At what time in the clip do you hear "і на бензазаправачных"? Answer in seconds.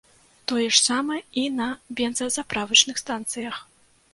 1.41-2.95